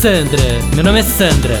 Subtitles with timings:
[0.00, 0.42] Sandra,
[0.74, 1.58] meu nome é Sandra.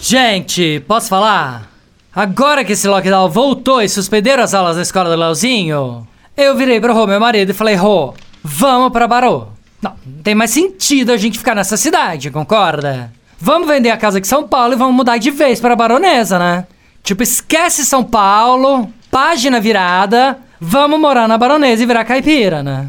[0.00, 1.68] Gente, posso falar?
[2.14, 6.06] Agora que esse lockdown voltou e suspenderam as aulas da escola do Leozinho,
[6.36, 8.14] eu virei pro Rô, meu marido, e falei: Rô,
[8.44, 9.48] vamos pra Barô.
[9.82, 13.12] Não, não tem mais sentido a gente ficar nessa cidade, concorda?
[13.40, 16.38] Vamos vender a casa aqui em São Paulo e vamos mudar de vez pra Baronesa,
[16.38, 16.64] né?
[17.02, 22.86] Tipo, esquece São Paulo, página virada, vamos morar na Baronesa e virar caipira, né?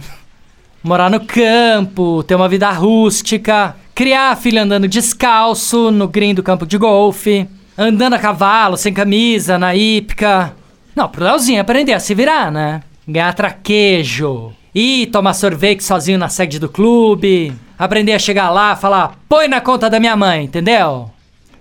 [0.82, 6.42] Morar no campo, ter uma vida rústica, criar a filha andando descalço no green do
[6.42, 7.46] campo de golfe,
[7.78, 10.56] andando a cavalo, sem camisa, na hípica.
[10.96, 12.82] Não, pro Leozinho aprender a se virar, né?
[13.06, 19.18] Ganhar traquejo, ir tomar sorvete sozinho na sede do clube, aprender a chegar lá, falar,
[19.28, 21.12] põe na conta da minha mãe, entendeu?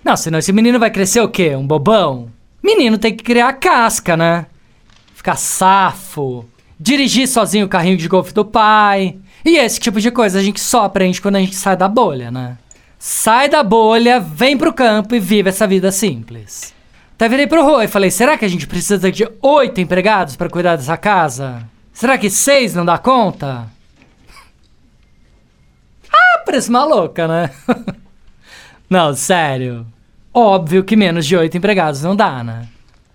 [0.04, 1.56] Não, senão esse menino vai crescer o quê?
[1.56, 2.28] Um bobão?
[2.62, 4.46] Menino tem que criar casca, né?
[5.12, 6.45] Ficar safo,
[6.78, 9.18] dirigir sozinho o carrinho de golfe do pai.
[9.45, 12.30] E esse tipo de coisa a gente só aprende quando a gente sai da bolha,
[12.30, 12.59] né?
[12.98, 16.74] Sai da bolha, vem pro campo e vive essa vida simples.
[17.15, 20.49] Até virei pro Rô e falei: será que a gente precisa de oito empregados para
[20.49, 21.62] cuidar dessa casa?
[21.93, 23.66] Será que seis não dá conta?
[26.10, 27.51] Ah, parece maluca, né?
[28.88, 29.87] não, sério.
[30.32, 32.66] Óbvio que menos de oito empregados não dá, né?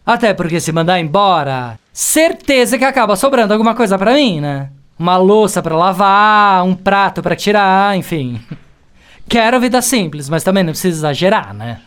[0.05, 4.69] Até porque se mandar embora, certeza que acaba sobrando alguma coisa pra mim, né?
[4.99, 8.41] Uma louça pra lavar, um prato pra tirar, enfim.
[9.29, 11.79] Quero vida simples, mas também não precisa exagerar, né?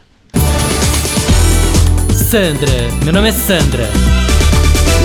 [2.10, 2.72] Sandra,
[3.04, 3.86] meu nome é Sandra.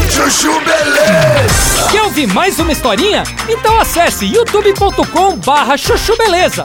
[0.10, 1.90] Chuchu Beleza!
[1.92, 3.24] Quer ouvir mais uma historinha?
[3.50, 6.64] Então acesse youtube.com barra chuchu beleza.